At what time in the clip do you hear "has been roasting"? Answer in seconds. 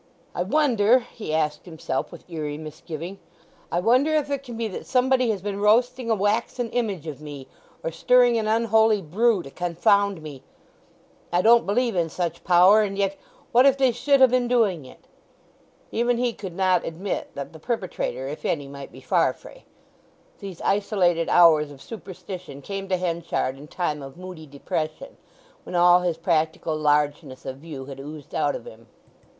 5.29-6.09